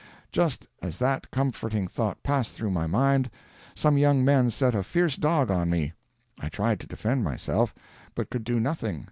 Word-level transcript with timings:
Just 0.31 0.65
as 0.81 0.97
that 0.97 1.29
comforting 1.29 1.87
thought 1.87 2.23
passed 2.23 2.53
through 2.55 2.71
my 2.71 2.87
mind, 2.87 3.29
some 3.75 3.99
young 3.99 4.25
men 4.25 4.49
set 4.49 4.73
a 4.73 4.81
fierce 4.81 5.15
dog 5.15 5.51
on 5.51 5.69
me. 5.69 5.93
I 6.39 6.49
tried 6.49 6.79
to 6.79 6.87
defend 6.87 7.23
myself, 7.23 7.75
but 8.15 8.31
could 8.31 8.43
do 8.43 8.59
nothing. 8.59 8.99